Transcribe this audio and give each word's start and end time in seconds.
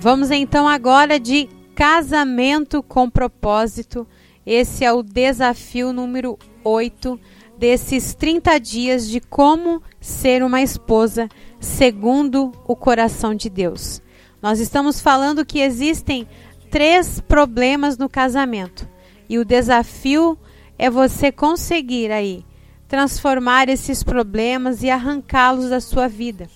Vamos 0.00 0.30
então 0.30 0.68
agora 0.68 1.18
de 1.18 1.48
casamento 1.74 2.84
com 2.84 3.10
propósito. 3.10 4.06
Esse 4.46 4.84
é 4.84 4.92
o 4.92 5.02
desafio 5.02 5.92
número 5.92 6.38
8 6.62 7.18
desses 7.58 8.14
30 8.14 8.60
dias 8.60 9.08
de 9.08 9.20
como 9.20 9.82
ser 10.00 10.44
uma 10.44 10.62
esposa 10.62 11.28
segundo 11.58 12.52
o 12.64 12.76
coração 12.76 13.34
de 13.34 13.50
Deus. 13.50 14.00
Nós 14.40 14.60
estamos 14.60 15.00
falando 15.00 15.44
que 15.44 15.58
existem 15.58 16.28
três 16.70 17.20
problemas 17.20 17.98
no 17.98 18.08
casamento 18.08 18.88
e 19.28 19.36
o 19.36 19.44
desafio 19.44 20.38
é 20.78 20.88
você 20.88 21.32
conseguir 21.32 22.12
aí 22.12 22.44
transformar 22.86 23.68
esses 23.68 24.04
problemas 24.04 24.84
e 24.84 24.90
arrancá-los 24.90 25.70
da 25.70 25.80
sua 25.80 26.06
vida. 26.06 26.48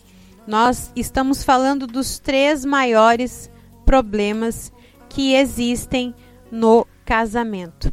Nós 0.47 0.93
estamos 0.97 1.45
falando 1.45 1.87
dos 1.87 2.19
três 2.19 2.65
maiores 2.65 3.51
problemas 3.85 4.73
que 5.09 5.35
existem 5.35 6.15
no 6.51 6.87
casamento. 7.05 7.93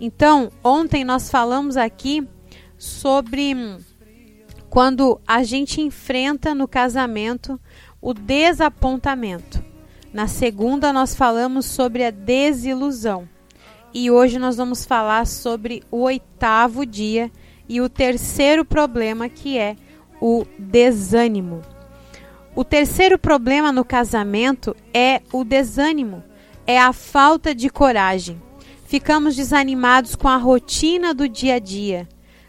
Então, 0.00 0.50
ontem 0.64 1.04
nós 1.04 1.30
falamos 1.30 1.76
aqui 1.76 2.26
sobre 2.78 3.54
quando 4.70 5.20
a 5.26 5.42
gente 5.42 5.80
enfrenta 5.80 6.54
no 6.54 6.66
casamento 6.66 7.60
o 8.00 8.14
desapontamento. 8.14 9.62
Na 10.12 10.26
segunda, 10.26 10.92
nós 10.92 11.14
falamos 11.14 11.66
sobre 11.66 12.04
a 12.04 12.10
desilusão. 12.10 13.28
E 13.92 14.10
hoje 14.10 14.38
nós 14.38 14.56
vamos 14.56 14.86
falar 14.86 15.26
sobre 15.26 15.82
o 15.90 16.02
oitavo 16.02 16.86
dia 16.86 17.30
e 17.68 17.80
o 17.80 17.88
terceiro 17.88 18.64
problema, 18.64 19.28
que 19.28 19.58
é 19.58 19.76
o 20.20 20.46
desânimo. 20.58 21.60
O 22.60 22.64
terceiro 22.64 23.18
problema 23.18 23.72
no 23.72 23.82
casamento 23.82 24.76
é 24.92 25.22
o 25.32 25.44
desânimo, 25.44 26.22
é 26.66 26.78
a 26.78 26.92
falta 26.92 27.54
de 27.54 27.70
coragem. 27.70 28.38
Ficamos 28.84 29.34
desanimados 29.34 30.14
com 30.14 30.28
a 30.28 30.36
rotina 30.36 31.14
do 31.14 31.26
dia 31.26 31.54
a 31.54 31.58
dia. 31.58 32.06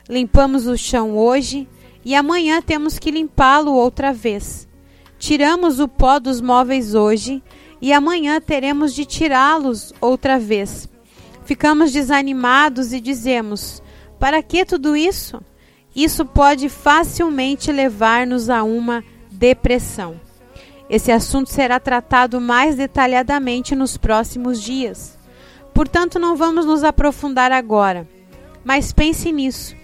Limpamos 0.10 0.68
o 0.68 0.78
chão 0.78 1.18
hoje 1.18 1.66
e 2.04 2.14
amanhã 2.14 2.62
temos 2.62 3.00
que 3.00 3.10
limpá-lo 3.10 3.72
outra 3.74 4.12
vez. 4.12 4.68
Tiramos 5.18 5.80
o 5.80 5.88
pó 5.88 6.20
dos 6.20 6.42
móveis 6.42 6.94
hoje 6.94 7.42
e 7.82 7.94
amanhã 7.94 8.42
teremos 8.42 8.94
de 8.94 9.06
tirá-los 9.06 9.94
outra 10.02 10.38
vez. 10.38 10.90
Ficamos 11.46 11.94
desanimados 11.94 12.92
e 12.92 13.00
dizemos: 13.00 13.82
para 14.20 14.44
que 14.44 14.66
tudo 14.66 14.94
isso? 14.94 15.42
Isso 15.96 16.26
pode 16.26 16.68
facilmente 16.68 17.72
levar-nos 17.72 18.50
a 18.50 18.62
uma 18.62 19.02
depressão. 19.42 20.22
Esse 20.88 21.12
assunto 21.12 21.50
será 21.50 21.80
tratado 21.80 22.40
mais 22.40 22.76
detalhadamente 22.76 23.76
nos 23.76 23.98
próximos 23.98 24.62
dias. 24.62 25.18
Portanto, 25.74 26.20
não 26.20 26.36
vamos 26.36 26.64
nos 26.64 26.84
aprofundar 26.84 27.52
agora. 27.52 28.08
Mas 28.64 28.94
pense 28.94 29.32
nisso. 29.32 29.76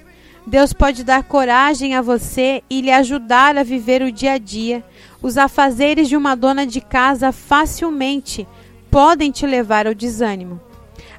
Deus 0.45 0.73
pode 0.73 1.03
dar 1.03 1.23
coragem 1.23 1.95
a 1.95 2.02
você 2.03 2.61
e 2.69 2.81
lhe 2.81 2.91
ajudar 2.91 3.58
a 3.58 3.63
viver 3.63 4.03
o 4.03 4.11
dia 4.11 4.33
a 4.33 4.38
dia. 4.38 4.83
Os 5.23 5.39
afazeres 5.39 6.08
de 6.08 6.16
uma 6.16 6.35
dona 6.35 6.66
de 6.66 6.80
casa 6.80 7.31
facilmente 7.31 8.47
podem 8.91 9.31
te 9.31 9.47
levar 9.47 9.88
ao 9.88 9.95
desânimo, 9.95 10.61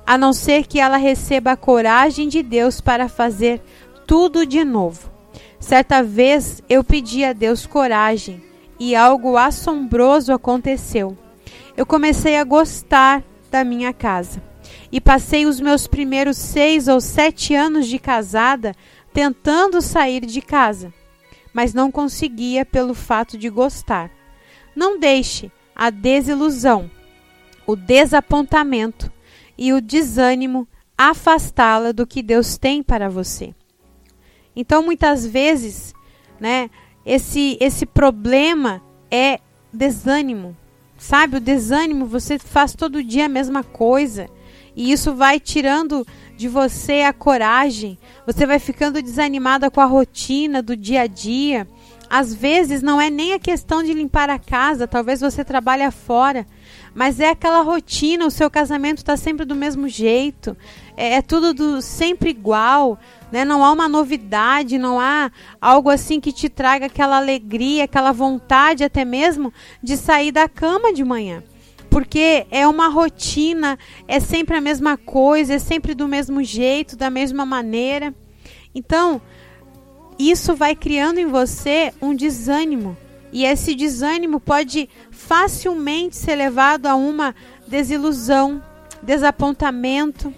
a 0.06 0.16
não 0.16 0.32
ser 0.32 0.66
que 0.66 0.78
ela 0.78 0.96
receba 0.96 1.52
a 1.52 1.56
coragem 1.56 2.28
de 2.28 2.42
Deus 2.42 2.80
para 2.80 3.08
fazer 3.08 3.60
tudo 4.06 4.46
de 4.46 4.64
novo. 4.64 5.17
Certa 5.60 6.02
vez 6.02 6.62
eu 6.68 6.84
pedi 6.84 7.24
a 7.24 7.32
Deus 7.32 7.66
coragem 7.66 8.42
e 8.78 8.94
algo 8.94 9.36
assombroso 9.36 10.32
aconteceu. 10.32 11.18
Eu 11.76 11.84
comecei 11.84 12.36
a 12.36 12.44
gostar 12.44 13.22
da 13.50 13.64
minha 13.64 13.92
casa 13.92 14.42
e 14.90 15.00
passei 15.00 15.46
os 15.46 15.60
meus 15.60 15.86
primeiros 15.86 16.36
seis 16.36 16.88
ou 16.88 17.00
sete 17.00 17.54
anos 17.54 17.86
de 17.86 17.98
casada 17.98 18.74
tentando 19.12 19.82
sair 19.82 20.24
de 20.24 20.40
casa, 20.40 20.92
mas 21.52 21.74
não 21.74 21.90
conseguia 21.90 22.64
pelo 22.64 22.94
fato 22.94 23.36
de 23.36 23.48
gostar. 23.48 24.10
Não 24.76 24.98
deixe 24.98 25.50
a 25.74 25.90
desilusão, 25.90 26.90
o 27.66 27.74
desapontamento 27.74 29.10
e 29.56 29.72
o 29.72 29.80
desânimo 29.80 30.68
afastá-la 30.96 31.92
do 31.92 32.06
que 32.06 32.22
Deus 32.22 32.56
tem 32.56 32.82
para 32.82 33.08
você. 33.08 33.54
Então, 34.60 34.82
muitas 34.82 35.24
vezes, 35.24 35.94
né, 36.40 36.68
esse, 37.06 37.56
esse 37.60 37.86
problema 37.86 38.82
é 39.08 39.38
desânimo. 39.72 40.56
Sabe, 40.98 41.36
o 41.36 41.40
desânimo, 41.40 42.06
você 42.06 42.40
faz 42.40 42.74
todo 42.74 43.04
dia 43.04 43.26
a 43.26 43.28
mesma 43.28 43.62
coisa. 43.62 44.28
E 44.74 44.90
isso 44.90 45.14
vai 45.14 45.38
tirando 45.38 46.04
de 46.36 46.48
você 46.48 47.02
a 47.02 47.12
coragem. 47.12 47.96
Você 48.26 48.44
vai 48.44 48.58
ficando 48.58 49.00
desanimada 49.00 49.70
com 49.70 49.80
a 49.80 49.84
rotina 49.84 50.60
do 50.60 50.76
dia 50.76 51.02
a 51.02 51.06
dia. 51.06 51.64
Às 52.10 52.34
vezes 52.34 52.82
não 52.82 53.00
é 53.00 53.10
nem 53.10 53.34
a 53.34 53.38
questão 53.38 53.80
de 53.80 53.92
limpar 53.92 54.28
a 54.28 54.40
casa, 54.40 54.88
talvez 54.88 55.20
você 55.20 55.44
trabalhe 55.44 55.88
fora, 55.90 56.46
mas 56.94 57.20
é 57.20 57.28
aquela 57.28 57.60
rotina, 57.60 58.26
o 58.26 58.30
seu 58.30 58.50
casamento 58.50 58.98
está 58.98 59.14
sempre 59.14 59.44
do 59.44 59.54
mesmo 59.54 59.86
jeito, 59.88 60.56
é, 60.96 61.16
é 61.16 61.22
tudo 61.22 61.52
do, 61.52 61.82
sempre 61.82 62.30
igual, 62.30 62.98
né? 63.30 63.44
Não 63.44 63.64
há 63.64 63.72
uma 63.72 63.88
novidade, 63.88 64.78
não 64.78 64.98
há 64.98 65.30
algo 65.60 65.90
assim 65.90 66.20
que 66.20 66.32
te 66.32 66.48
traga 66.48 66.86
aquela 66.86 67.16
alegria, 67.16 67.84
aquela 67.84 68.12
vontade 68.12 68.84
até 68.84 69.04
mesmo 69.04 69.52
de 69.82 69.96
sair 69.96 70.32
da 70.32 70.48
cama 70.48 70.92
de 70.92 71.04
manhã. 71.04 71.42
Porque 71.90 72.46
é 72.50 72.66
uma 72.66 72.88
rotina, 72.88 73.78
é 74.06 74.20
sempre 74.20 74.56
a 74.56 74.60
mesma 74.60 74.96
coisa, 74.96 75.54
é 75.54 75.58
sempre 75.58 75.94
do 75.94 76.06
mesmo 76.06 76.42
jeito, 76.42 76.96
da 76.96 77.08
mesma 77.10 77.46
maneira. 77.46 78.14
Então, 78.74 79.20
isso 80.18 80.54
vai 80.54 80.74
criando 80.74 81.18
em 81.18 81.26
você 81.26 81.92
um 82.02 82.14
desânimo. 82.14 82.96
E 83.32 83.44
esse 83.44 83.74
desânimo 83.74 84.40
pode 84.40 84.88
facilmente 85.10 86.16
ser 86.16 86.34
levado 86.34 86.86
a 86.86 86.94
uma 86.94 87.34
desilusão, 87.66 88.62
desapontamento, 89.02 90.32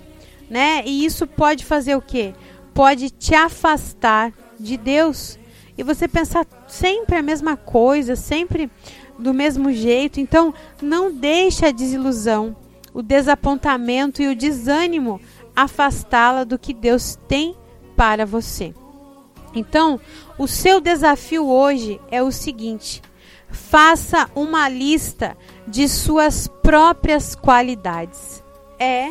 né? 0.48 0.82
E 0.84 1.04
isso 1.04 1.26
pode 1.26 1.64
fazer 1.64 1.96
o 1.96 2.02
quê? 2.02 2.34
Pode 2.74 3.10
te 3.10 3.34
afastar 3.34 4.32
de 4.58 4.76
Deus 4.76 5.38
e 5.76 5.82
você 5.82 6.06
pensar 6.06 6.46
sempre 6.68 7.16
a 7.16 7.22
mesma 7.22 7.56
coisa, 7.56 8.14
sempre 8.14 8.70
do 9.18 9.32
mesmo 9.32 9.72
jeito. 9.72 10.20
Então, 10.20 10.52
não 10.82 11.12
deixe 11.12 11.64
a 11.64 11.70
desilusão, 11.70 12.56
o 12.92 13.02
desapontamento 13.02 14.22
e 14.22 14.28
o 14.28 14.36
desânimo 14.36 15.20
afastá-la 15.54 16.44
do 16.44 16.58
que 16.58 16.74
Deus 16.74 17.18
tem 17.28 17.56
para 17.96 18.26
você. 18.26 18.74
Então, 19.54 20.00
o 20.38 20.46
seu 20.46 20.80
desafio 20.80 21.46
hoje 21.46 22.00
é 22.10 22.22
o 22.22 22.30
seguinte: 22.30 23.02
faça 23.50 24.30
uma 24.34 24.68
lista 24.68 25.36
de 25.66 25.88
suas 25.88 26.46
próprias 26.46 27.34
qualidades. 27.34 28.42
É 28.78 29.10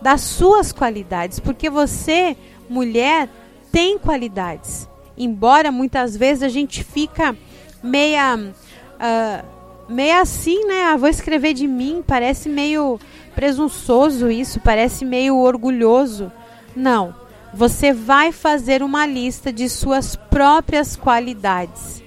das 0.00 0.20
suas 0.20 0.72
qualidades, 0.72 1.40
porque 1.40 1.68
você 1.68 2.36
mulher 2.68 3.28
tem 3.72 3.98
qualidades. 3.98 4.88
Embora 5.16 5.72
muitas 5.72 6.16
vezes 6.16 6.42
a 6.42 6.48
gente 6.48 6.84
fica 6.84 7.36
meia. 7.82 8.36
Uh, 8.36 9.58
meia 9.92 10.20
assim, 10.20 10.66
né? 10.66 10.84
Ah, 10.84 10.96
vou 10.96 11.08
escrever 11.08 11.54
de 11.54 11.66
mim, 11.66 12.04
parece 12.06 12.48
meio 12.48 13.00
presunçoso 13.34 14.30
isso, 14.30 14.60
parece 14.60 15.04
meio 15.04 15.36
orgulhoso. 15.36 16.30
Não. 16.76 17.14
Você 17.54 17.92
vai 17.92 18.30
fazer 18.30 18.82
uma 18.82 19.06
lista 19.06 19.52
de 19.52 19.68
suas 19.68 20.14
próprias 20.14 20.96
qualidades. 20.96 22.02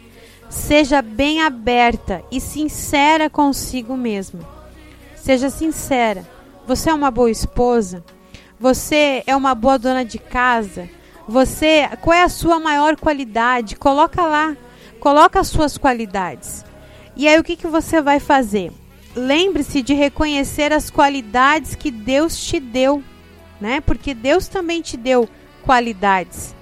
Seja 0.49 1.01
bem 1.01 1.41
aberta 1.41 2.23
e 2.31 2.39
sincera 2.39 3.29
consigo 3.29 3.97
mesma. 3.97 4.41
Seja 5.15 5.49
sincera. 5.49 6.27
Você 6.67 6.89
é 6.89 6.93
uma 6.93 7.09
boa 7.09 7.31
esposa? 7.31 8.03
Você 8.61 9.23
é 9.25 9.35
uma 9.35 9.55
boa 9.55 9.79
dona 9.79 10.05
de 10.05 10.19
casa? 10.19 10.87
Você, 11.27 11.89
qual 11.99 12.15
é 12.15 12.21
a 12.21 12.29
sua 12.29 12.59
maior 12.59 12.95
qualidade? 12.95 13.75
Coloca 13.75 14.21
lá, 14.21 14.55
coloca 14.99 15.39
as 15.39 15.47
suas 15.47 15.79
qualidades. 15.79 16.63
E 17.15 17.27
aí 17.27 17.39
o 17.39 17.43
que, 17.43 17.55
que 17.55 17.65
você 17.65 18.03
vai 18.03 18.19
fazer? 18.19 18.71
Lembre-se 19.15 19.81
de 19.81 19.95
reconhecer 19.95 20.71
as 20.71 20.91
qualidades 20.91 21.73
que 21.73 21.89
Deus 21.89 22.39
te 22.39 22.59
deu, 22.59 23.03
né? 23.59 23.81
Porque 23.81 24.13
Deus 24.13 24.47
também 24.47 24.79
te 24.79 24.95
deu 24.95 25.27
qualidades. 25.63 26.53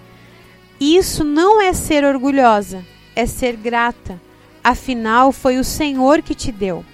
Isso 0.79 1.25
não 1.25 1.61
é 1.61 1.73
ser 1.73 2.05
orgulhosa, 2.05 2.81
é 3.13 3.25
ser 3.25 3.57
grata. 3.57 4.21
Afinal, 4.63 5.33
foi 5.33 5.57
o 5.57 5.65
Senhor 5.65 6.21
que 6.21 6.33
te 6.33 6.49
deu. 6.49 6.85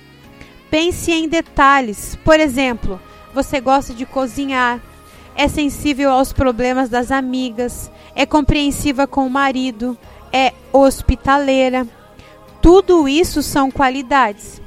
Pense 0.72 1.12
em 1.12 1.30
detalhes. 1.30 2.18
Por 2.26 2.40
exemplo, 2.40 3.00
você 3.36 3.62
gosta 3.62 3.94
de 3.94 4.04
cozinhar, 4.08 4.82
é 5.36 5.48
sensível 5.48 6.12
aos 6.12 6.32
problemas 6.32 6.90
das 6.90 7.12
amigas, 7.12 7.92
é 8.16 8.26
compreensiva 8.26 9.06
com 9.06 9.28
o 9.28 9.30
marido, 9.30 9.98
é 10.32 10.54
hospitaleira. 10.72 11.86
Tudo 12.62 13.08
isso 13.08 13.44
são 13.44 13.70
qualidades. 13.70 14.62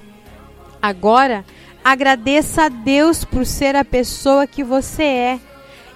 Agora, 0.81 1.45
agradeça 1.83 2.65
a 2.65 2.69
Deus 2.69 3.25
por 3.25 3.45
ser 3.47 3.75
a 3.75 3.85
pessoa 3.85 4.47
que 4.47 4.63
você 4.63 5.03
é 5.03 5.41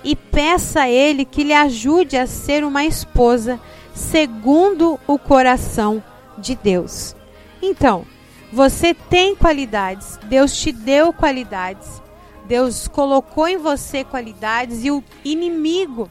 e 0.03 0.17
peça 0.17 0.83
a 0.83 0.91
Ele 0.91 1.25
que 1.25 1.45
lhe 1.45 1.53
ajude 1.53 2.17
a 2.17 2.27
ser 2.27 2.65
uma 2.65 2.85
esposa 2.85 3.61
segundo 3.95 4.99
o 5.07 5.19
coração 5.19 6.03
de 6.39 6.57
Deus. 6.57 7.15
Então, 7.61 8.05
você 8.53 8.93
tem 8.93 9.37
qualidades, 9.37 10.19
Deus 10.25 10.57
te 10.57 10.73
deu 10.73 11.13
qualidades, 11.13 12.02
Deus 12.47 12.89
colocou 12.89 13.47
em 13.47 13.57
você 13.57 14.05
qualidades 14.05 14.85
e 14.85 14.91
o 14.91 15.03
inimigo 15.25 16.11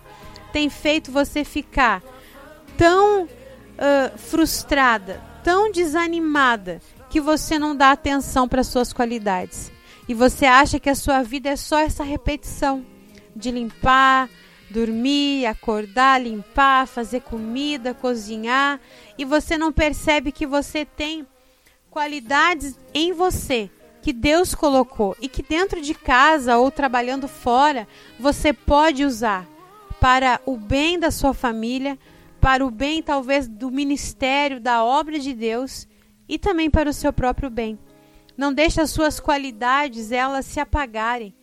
tem 0.52 0.70
feito 0.70 1.12
você 1.12 1.44
ficar 1.44 2.02
tão 2.78 3.24
uh, 3.24 4.18
frustrada, 4.18 5.22
tão 5.44 5.72
desanimada, 5.72 6.82
que 7.10 7.20
você 7.20 7.60
não 7.60 7.76
dá 7.76 7.92
atenção 7.92 8.48
para 8.48 8.64
suas 8.64 8.94
qualidades. 8.94 9.72
E 10.08 10.14
você 10.14 10.46
acha 10.46 10.80
que 10.80 10.90
a 10.90 10.96
sua 10.96 11.22
vida 11.22 11.50
é 11.50 11.56
só 11.56 11.80
essa 11.80 12.04
repetição 12.04 12.86
de 13.36 13.52
limpar, 13.52 14.30
dormir, 14.70 15.46
acordar, 15.46 16.22
limpar, 16.22 16.88
fazer 16.88 17.22
comida, 17.22 17.94
cozinhar, 17.94 18.80
e 19.18 19.26
você 19.26 19.58
não 19.58 19.72
percebe 19.72 20.32
que 20.32 20.46
você 20.46 20.86
tem 20.86 21.28
qualidades 21.90 22.80
em 22.94 23.12
você 23.12 23.70
que 24.02 24.12
Deus 24.12 24.56
colocou 24.56 25.16
e 25.22 25.28
que 25.28 25.44
dentro 25.44 25.82
de 25.82 25.94
casa 25.94 26.58
ou 26.58 26.72
trabalhando 26.72 27.28
fora 27.28 27.88
você 28.20 28.52
pode 28.52 29.06
usar 29.06 29.48
para 30.00 30.42
o 30.46 30.58
bem 30.58 30.98
da 30.98 31.12
sua 31.12 31.34
família, 31.34 31.98
para 32.40 32.66
o 32.66 32.72
bem 32.72 33.04
talvez 33.04 33.48
do 33.48 33.70
ministério, 33.70 34.60
da 34.60 34.84
obra 34.84 35.20
de 35.20 35.34
Deus 35.34 35.88
e 36.28 36.40
também 36.40 36.70
para 36.70 36.90
o 36.90 36.94
seu 36.94 37.14
próprio 37.14 37.50
bem. 37.50 37.78
Não 38.36 38.52
deixe 38.52 38.82
as 38.82 38.90
suas 38.90 39.20
qualidades 39.20 40.12
elas 40.12 40.46
se 40.46 40.60
apagarem. 40.60 41.36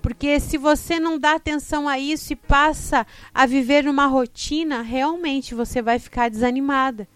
Porque 0.00 0.38
se 0.38 0.58
você 0.58 1.00
não 1.00 1.18
dá 1.18 1.32
atenção 1.32 1.88
a 1.88 1.98
isso 1.98 2.32
e 2.32 2.36
passa 2.36 3.06
a 3.32 3.46
viver 3.46 3.84
numa 3.84 4.06
rotina, 4.06 4.82
realmente 4.82 5.54
você 5.54 5.80
vai 5.80 5.98
ficar 5.98 6.28
desanimada. 6.28 7.08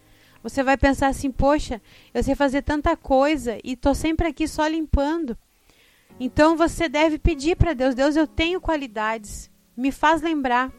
Você 0.49 0.63
vai 0.63 0.79
pensar 0.79 1.09
assim: 1.09 1.31
poxa, 1.31 1.81
eu 2.15 2.23
sei 2.23 2.35
fazer 2.35 2.63
tanta 2.63 2.97
coisa 2.97 3.59
e 3.63 3.73
estou 3.73 3.95
sempre 3.95 4.29
aqui 4.29 4.49
só 4.49 4.67
limpando. 4.67 5.37
Então 6.19 6.57
você 6.57 6.89
deve 6.89 7.19
pedir 7.19 7.55
para 7.55 7.75
Deus: 7.75 7.95
Deus, 7.95 8.17
eu 8.17 8.27
tenho 8.27 8.61
qualidades, 8.61 9.51
me 9.77 9.93
faz 9.93 10.23
lembrar. 10.23 10.73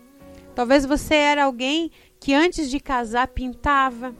Talvez 0.56 0.86
você 0.86 1.14
era 1.14 1.44
alguém 1.44 1.92
que 2.20 2.34
antes 2.34 2.70
de 2.70 2.80
casar 2.80 3.28
pintava, 3.28 4.16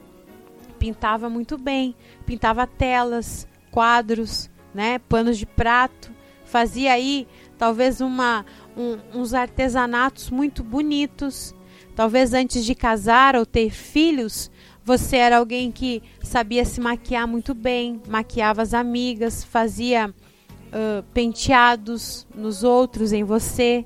pintava 0.78 1.30
muito 1.30 1.58
bem, 1.58 1.96
pintava 2.28 2.68
telas, 2.68 3.48
quadros, 3.72 4.50
né, 4.74 5.00
panos 5.00 5.38
de 5.38 5.48
prato, 5.48 6.12
fazia 6.46 6.94
aí 6.94 7.28
talvez 7.58 8.02
uma, 8.02 8.46
um, 8.78 9.20
uns 9.20 9.34
artesanatos 9.34 10.30
muito 10.30 10.64
bonitos. 10.64 11.56
Talvez 11.96 12.34
antes 12.34 12.64
de 12.64 12.74
casar 12.74 13.36
ou 13.36 13.46
ter 13.46 13.72
filhos, 13.72 14.50
você 14.90 15.18
era 15.18 15.38
alguém 15.38 15.72
que 15.72 16.02
sabia 16.24 16.66
se 16.66 16.82
maquiar 16.82 17.28
muito 17.28 17.54
bem, 17.54 18.02
maquiava 18.08 18.64
as 18.64 18.74
amigas, 18.74 19.44
fazia 19.44 20.10
uh, 20.10 21.04
penteados 21.14 22.26
nos 22.34 22.64
outros, 22.64 23.14
em 23.14 23.24
você. 23.24 23.86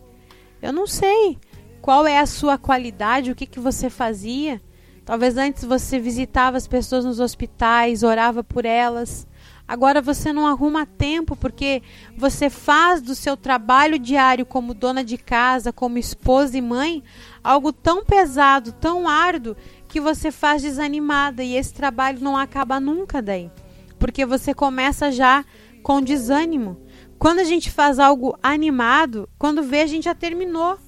Eu 0.61 0.71
não 0.71 0.87
sei 0.87 1.37
qual 1.81 2.07
é 2.07 2.19
a 2.19 2.25
sua 2.25 2.57
qualidade, 2.57 3.29
o 3.29 3.35
que, 3.35 3.45
que 3.45 3.59
você 3.59 3.89
fazia. 3.89 4.61
Talvez 5.03 5.35
antes 5.35 5.65
você 5.65 5.99
visitava 5.99 6.55
as 6.55 6.69
pessoas 6.69 7.03
nos 7.03 7.19
hospitais, 7.19 8.01
orava 8.01 8.41
por 8.41 8.63
elas. 8.63 9.27
Agora 9.67 10.01
você 10.01 10.31
não 10.31 10.45
arruma 10.45 10.85
tempo 10.85 11.35
porque 11.35 11.81
você 12.17 12.49
faz 12.49 13.01
do 13.01 13.15
seu 13.15 13.35
trabalho 13.35 13.97
diário 13.97 14.45
como 14.45 14.73
dona 14.73 15.03
de 15.03 15.17
casa, 15.17 15.71
como 15.73 15.97
esposa 15.97 16.57
e 16.57 16.61
mãe, 16.61 17.01
algo 17.41 17.71
tão 17.71 18.03
pesado, 18.05 18.73
tão 18.73 19.07
árduo, 19.07 19.55
que 19.93 20.01
você 20.01 20.31
faz 20.31 20.63
desanimada 20.63 21.43
e 21.43 21.55
esse 21.55 21.71
trabalho 21.71 22.17
não 22.19 22.35
acaba 22.35 22.79
nunca 22.79 23.21
daí. 23.21 23.51
Porque 23.99 24.25
você 24.25 24.51
começa 24.51 25.11
já 25.11 25.45
com 25.83 26.01
desânimo. 26.01 26.81
Quando 27.19 27.37
a 27.37 27.43
gente 27.43 27.69
faz 27.69 27.99
algo 27.99 28.35
animado, 28.41 29.29
quando 29.37 29.61
vê, 29.61 29.81
a 29.81 29.85
gente 29.85 30.05
já 30.05 30.15
terminou. 30.15 30.79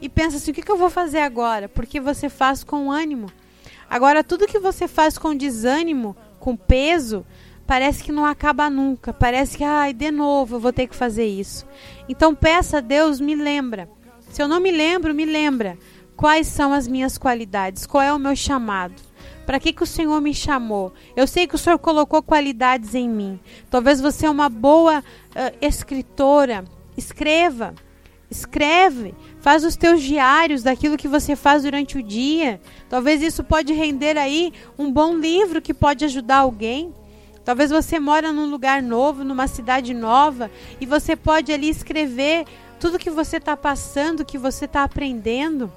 E 0.00 0.08
pensa 0.08 0.36
assim: 0.36 0.52
o 0.52 0.54
que, 0.54 0.62
que 0.62 0.70
eu 0.70 0.76
vou 0.76 0.88
fazer 0.88 1.18
agora? 1.18 1.68
Porque 1.68 1.98
você 1.98 2.28
faz 2.28 2.62
com 2.62 2.92
ânimo. 2.92 3.32
Agora, 3.90 4.22
tudo 4.22 4.46
que 4.46 4.60
você 4.60 4.86
faz 4.86 5.18
com 5.18 5.34
desânimo, 5.34 6.16
com 6.38 6.56
peso, 6.56 7.26
parece 7.66 8.04
que 8.04 8.12
não 8.12 8.24
acaba 8.24 8.70
nunca. 8.70 9.12
Parece 9.12 9.58
que, 9.58 9.64
ai, 9.64 9.92
de 9.92 10.12
novo 10.12 10.54
eu 10.54 10.60
vou 10.60 10.72
ter 10.72 10.86
que 10.86 10.94
fazer 10.94 11.26
isso. 11.26 11.66
Então 12.08 12.32
peça 12.32 12.78
a 12.78 12.80
Deus, 12.80 13.18
me 13.18 13.34
lembra. 13.34 13.88
Se 14.30 14.40
eu 14.40 14.46
não 14.46 14.60
me 14.60 14.70
lembro, 14.70 15.12
me 15.12 15.24
lembra. 15.24 15.76
Quais 16.22 16.46
são 16.46 16.72
as 16.72 16.86
minhas 16.86 17.18
qualidades? 17.18 17.84
Qual 17.84 18.00
é 18.00 18.12
o 18.12 18.18
meu 18.18 18.36
chamado? 18.36 18.94
Para 19.44 19.58
que, 19.58 19.72
que 19.72 19.82
o 19.82 19.86
Senhor 19.86 20.20
me 20.20 20.32
chamou? 20.32 20.92
Eu 21.16 21.26
sei 21.26 21.48
que 21.48 21.56
o 21.56 21.58
Senhor 21.58 21.80
colocou 21.80 22.22
qualidades 22.22 22.94
em 22.94 23.08
mim. 23.08 23.40
Talvez 23.68 24.00
você 24.00 24.26
é 24.26 24.30
uma 24.30 24.48
boa 24.48 25.00
uh, 25.00 25.56
escritora. 25.60 26.62
Escreva. 26.96 27.74
Escreve, 28.30 29.16
faz 29.40 29.64
os 29.64 29.74
teus 29.74 30.00
diários 30.00 30.62
daquilo 30.62 30.96
que 30.96 31.08
você 31.08 31.34
faz 31.34 31.64
durante 31.64 31.98
o 31.98 32.02
dia. 32.04 32.60
Talvez 32.88 33.20
isso 33.20 33.42
pode 33.42 33.72
render 33.72 34.16
aí 34.16 34.52
um 34.78 34.92
bom 34.92 35.16
livro 35.16 35.60
que 35.60 35.74
pode 35.74 36.04
ajudar 36.04 36.36
alguém. 36.36 36.94
Talvez 37.44 37.72
você 37.72 37.98
mora 37.98 38.32
num 38.32 38.48
lugar 38.48 38.80
novo, 38.80 39.24
numa 39.24 39.48
cidade 39.48 39.92
nova, 39.92 40.52
e 40.80 40.86
você 40.86 41.16
pode 41.16 41.52
ali 41.52 41.68
escrever 41.68 42.44
tudo 42.78 42.96
que 42.96 43.10
você 43.10 43.38
está 43.38 43.56
passando, 43.56 44.24
que 44.24 44.38
você 44.38 44.66
está 44.66 44.84
aprendendo. 44.84 45.70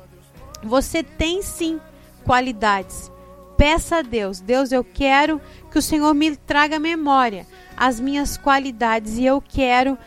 Você 0.64 1.04
tem 1.04 1.42
sim 1.42 1.80
qualidades. 2.24 3.12
Peça 3.58 3.98
a 3.98 4.02
Deus, 4.02 4.42
Deus, 4.42 4.72
eu 4.72 4.84
quero 4.84 5.40
que 5.72 5.80
o 5.80 5.82
Senhor 5.82 6.14
me 6.14 6.36
traga 6.36 6.78
memória 6.78 7.48
as 7.78 8.00
minhas 8.00 8.38
qualidades 8.38 9.18
e 9.18 9.26
eu 9.26 9.42
quero, 9.42 9.98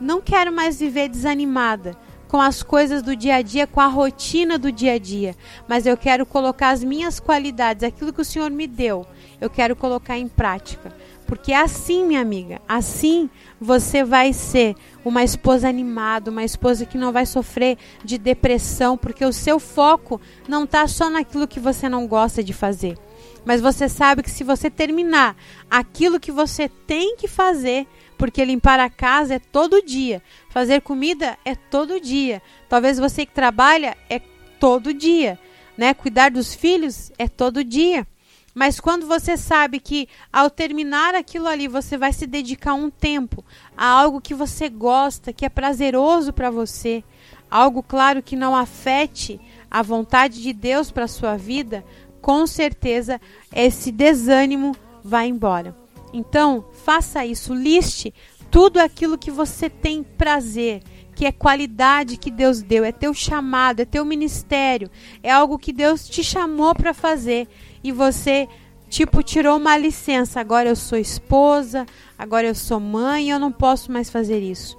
não 0.00 0.20
quero 0.20 0.52
mais 0.52 0.78
viver 0.78 1.08
desanimada 1.08 1.96
com 2.28 2.40
as 2.40 2.62
coisas 2.62 3.02
do 3.02 3.14
dia 3.14 3.36
a 3.36 3.42
dia, 3.42 3.66
com 3.66 3.80
a 3.80 3.86
rotina 3.86 4.58
do 4.58 4.72
dia 4.72 4.94
a 4.94 4.98
dia, 4.98 5.36
mas 5.68 5.84
eu 5.84 5.96
quero 5.96 6.24
colocar 6.24 6.70
as 6.70 6.82
minhas 6.82 7.20
qualidades, 7.20 7.84
aquilo 7.84 8.12
que 8.12 8.22
o 8.22 8.24
Senhor 8.24 8.50
me 8.50 8.66
deu, 8.66 9.06
eu 9.40 9.50
quero 9.50 9.76
colocar 9.76 10.16
em 10.18 10.26
prática. 10.26 10.94
Porque 11.32 11.54
assim, 11.54 12.04
minha 12.04 12.20
amiga, 12.20 12.60
assim 12.68 13.30
você 13.58 14.04
vai 14.04 14.34
ser 14.34 14.76
uma 15.02 15.24
esposa 15.24 15.66
animada, 15.66 16.30
uma 16.30 16.44
esposa 16.44 16.84
que 16.84 16.98
não 16.98 17.10
vai 17.10 17.24
sofrer 17.24 17.78
de 18.04 18.18
depressão, 18.18 18.98
porque 18.98 19.24
o 19.24 19.32
seu 19.32 19.58
foco 19.58 20.20
não 20.46 20.64
está 20.64 20.86
só 20.86 21.08
naquilo 21.08 21.48
que 21.48 21.58
você 21.58 21.88
não 21.88 22.06
gosta 22.06 22.44
de 22.44 22.52
fazer. 22.52 22.98
Mas 23.46 23.62
você 23.62 23.88
sabe 23.88 24.22
que 24.22 24.30
se 24.30 24.44
você 24.44 24.68
terminar 24.68 25.34
aquilo 25.70 26.20
que 26.20 26.30
você 26.30 26.68
tem 26.68 27.16
que 27.16 27.26
fazer, 27.26 27.86
porque 28.18 28.44
limpar 28.44 28.78
a 28.78 28.90
casa 28.90 29.36
é 29.36 29.38
todo 29.38 29.80
dia, 29.80 30.22
fazer 30.50 30.82
comida 30.82 31.38
é 31.46 31.54
todo 31.54 31.98
dia. 31.98 32.42
Talvez 32.68 32.98
você 32.98 33.24
que 33.24 33.32
trabalha 33.32 33.96
é 34.10 34.20
todo 34.60 34.92
dia, 34.92 35.38
né? 35.78 35.94
Cuidar 35.94 36.30
dos 36.30 36.54
filhos 36.54 37.10
é 37.18 37.26
todo 37.26 37.64
dia. 37.64 38.06
Mas 38.54 38.78
quando 38.78 39.06
você 39.06 39.36
sabe 39.36 39.80
que 39.80 40.08
ao 40.32 40.50
terminar 40.50 41.14
aquilo 41.14 41.46
ali 41.46 41.68
você 41.68 41.96
vai 41.96 42.12
se 42.12 42.26
dedicar 42.26 42.74
um 42.74 42.90
tempo 42.90 43.44
a 43.76 43.86
algo 43.86 44.20
que 44.20 44.34
você 44.34 44.68
gosta, 44.68 45.32
que 45.32 45.46
é 45.46 45.48
prazeroso 45.48 46.32
para 46.32 46.50
você, 46.50 47.02
algo 47.50 47.82
claro 47.82 48.22
que 48.22 48.36
não 48.36 48.54
afete 48.54 49.40
a 49.70 49.82
vontade 49.82 50.42
de 50.42 50.52
Deus 50.52 50.90
para 50.90 51.08
sua 51.08 51.36
vida, 51.36 51.84
com 52.20 52.46
certeza 52.46 53.20
esse 53.54 53.90
desânimo 53.90 54.76
vai 55.02 55.28
embora. 55.28 55.74
Então, 56.12 56.66
faça 56.84 57.24
isso, 57.24 57.54
liste 57.54 58.12
tudo 58.52 58.78
aquilo 58.78 59.16
que 59.16 59.30
você 59.30 59.70
tem 59.70 60.02
prazer, 60.02 60.82
que 61.14 61.24
é 61.24 61.32
qualidade 61.32 62.18
que 62.18 62.30
Deus 62.30 62.60
deu, 62.60 62.84
é 62.84 62.92
teu 62.92 63.14
chamado, 63.14 63.80
é 63.80 63.86
teu 63.86 64.04
ministério, 64.04 64.90
é 65.22 65.30
algo 65.30 65.58
que 65.58 65.72
Deus 65.72 66.06
te 66.06 66.22
chamou 66.22 66.74
para 66.74 66.92
fazer 66.92 67.48
e 67.82 67.90
você 67.90 68.48
tipo 68.88 69.22
tirou 69.22 69.56
uma 69.56 69.76
licença, 69.76 70.40
agora 70.40 70.68
eu 70.68 70.76
sou 70.76 70.98
esposa, 70.98 71.86
agora 72.18 72.46
eu 72.46 72.54
sou 72.54 72.78
mãe, 72.78 73.30
eu 73.30 73.38
não 73.38 73.50
posso 73.50 73.90
mais 73.90 74.10
fazer 74.10 74.40
isso. 74.40 74.78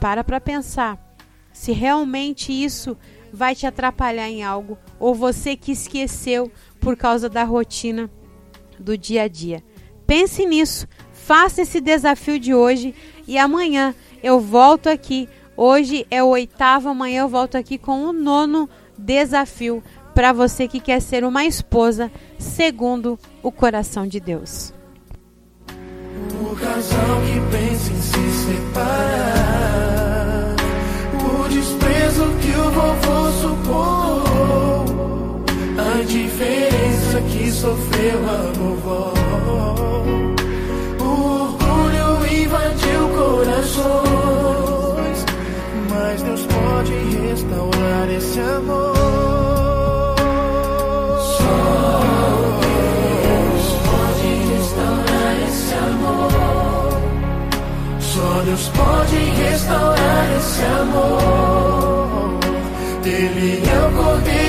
Para 0.00 0.22
para 0.22 0.40
pensar 0.40 0.98
se 1.52 1.72
realmente 1.72 2.52
isso 2.52 2.96
vai 3.32 3.54
te 3.54 3.66
atrapalhar 3.66 4.28
em 4.28 4.44
algo 4.44 4.78
ou 4.98 5.14
você 5.14 5.56
que 5.56 5.72
esqueceu 5.72 6.50
por 6.80 6.96
causa 6.96 7.28
da 7.28 7.42
rotina 7.42 8.10
do 8.78 8.96
dia 8.96 9.22
a 9.22 9.28
dia. 9.28 9.62
Pense 10.06 10.44
nisso, 10.44 10.86
faça 11.12 11.62
esse 11.62 11.80
desafio 11.80 12.38
de 12.38 12.54
hoje 12.54 12.94
e 13.26 13.38
amanhã 13.38 13.94
eu 14.22 14.38
volto 14.38 14.88
aqui. 14.88 15.28
Hoje 15.56 16.06
é 16.10 16.22
o 16.22 16.28
oitavo, 16.28 16.88
amanhã 16.88 17.22
eu 17.22 17.28
volto 17.28 17.56
aqui 17.56 17.78
com 17.78 18.04
o 18.04 18.12
nono 18.12 18.68
desafio 18.98 19.82
para 20.14 20.32
você 20.32 20.68
que 20.68 20.78
quer 20.80 21.00
ser 21.00 21.24
uma 21.24 21.44
esposa 21.44 22.10
segundo 22.38 23.18
o 23.42 23.50
coração 23.50 24.06
de 24.06 24.20
Deus. 24.20 24.72
O 26.40 26.54
casal 26.56 27.20
que 27.26 27.40
pensa 27.50 27.92
em 27.92 28.00
se 28.00 28.30
separar. 28.46 29.74
O 31.14 31.48
desprezo 31.48 32.24
que 32.40 32.50
o 32.56 32.70
vovô 32.70 33.30
suportou. 33.42 34.84
A 35.76 36.00
indiferença 36.02 37.20
que 37.32 37.50
sofreu 37.50 38.18
a 38.28 38.52
vovó. 38.52 39.12
O 41.00 41.04
orgulho 41.42 42.24
invadiu 42.32 43.08
corações. 43.16 44.63